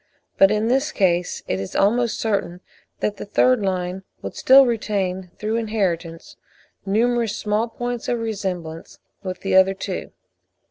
[0.39, 2.61] But in this case it is almost certain
[3.01, 6.37] that the third line would still retain through inheritance
[6.87, 10.11] numerous small points of resemblance with the other two.